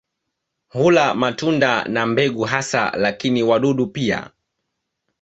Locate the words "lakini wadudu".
2.97-3.87